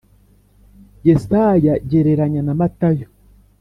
[1.07, 3.07] Yesaya gereranya na Matayo